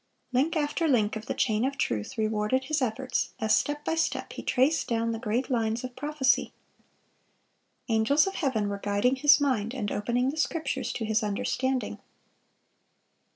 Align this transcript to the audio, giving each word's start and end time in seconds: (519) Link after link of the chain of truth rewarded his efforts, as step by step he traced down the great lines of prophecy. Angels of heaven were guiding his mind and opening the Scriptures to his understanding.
(519) 0.33 0.43
Link 0.43 0.55
after 0.67 0.87
link 0.87 1.15
of 1.15 1.27
the 1.27 1.35
chain 1.35 1.63
of 1.63 1.77
truth 1.77 2.17
rewarded 2.17 2.63
his 2.63 2.81
efforts, 2.81 3.33
as 3.39 3.53
step 3.53 3.85
by 3.85 3.93
step 3.93 4.33
he 4.33 4.41
traced 4.41 4.87
down 4.87 5.11
the 5.11 5.19
great 5.19 5.51
lines 5.51 5.83
of 5.83 5.95
prophecy. 5.95 6.53
Angels 7.87 8.25
of 8.25 8.33
heaven 8.33 8.67
were 8.67 8.79
guiding 8.81 9.17
his 9.17 9.39
mind 9.39 9.75
and 9.75 9.91
opening 9.91 10.31
the 10.31 10.37
Scriptures 10.37 10.91
to 10.91 11.05
his 11.05 11.21
understanding. 11.21 11.99